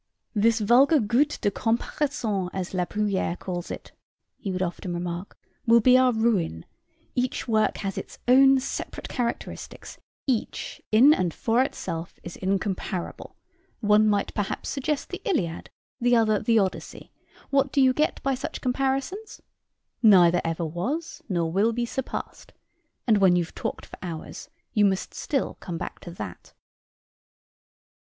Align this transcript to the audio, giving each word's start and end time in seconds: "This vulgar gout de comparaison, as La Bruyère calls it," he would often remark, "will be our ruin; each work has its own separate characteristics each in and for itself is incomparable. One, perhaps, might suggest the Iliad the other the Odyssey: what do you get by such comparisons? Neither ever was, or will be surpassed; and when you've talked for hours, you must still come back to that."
"This 0.33 0.59
vulgar 0.59 0.99
gout 0.99 1.37
de 1.41 1.51
comparaison, 1.51 2.49
as 2.53 2.73
La 2.73 2.85
Bruyère 2.85 3.37
calls 3.37 3.69
it," 3.69 3.91
he 4.35 4.51
would 4.51 4.63
often 4.63 4.95
remark, 4.95 5.37
"will 5.67 5.79
be 5.79 5.95
our 5.95 6.11
ruin; 6.11 6.65
each 7.13 7.47
work 7.47 7.77
has 7.85 7.99
its 7.99 8.17
own 8.27 8.59
separate 8.59 9.07
characteristics 9.07 9.99
each 10.25 10.81
in 10.91 11.13
and 11.13 11.35
for 11.35 11.61
itself 11.61 12.17
is 12.23 12.35
incomparable. 12.37 13.35
One, 13.81 14.09
perhaps, 14.33 14.69
might 14.69 14.71
suggest 14.73 15.09
the 15.11 15.21
Iliad 15.23 15.69
the 15.99 16.15
other 16.15 16.39
the 16.39 16.57
Odyssey: 16.57 17.11
what 17.51 17.71
do 17.71 17.79
you 17.79 17.93
get 17.93 18.23
by 18.23 18.33
such 18.33 18.59
comparisons? 18.59 19.39
Neither 20.01 20.41
ever 20.43 20.65
was, 20.65 21.21
or 21.29 21.51
will 21.51 21.73
be 21.73 21.85
surpassed; 21.85 22.53
and 23.05 23.19
when 23.19 23.35
you've 23.35 23.53
talked 23.53 23.85
for 23.85 23.99
hours, 24.01 24.49
you 24.73 24.83
must 24.83 25.13
still 25.13 25.57
come 25.59 25.77
back 25.77 25.99
to 25.99 26.09
that." 26.09 26.53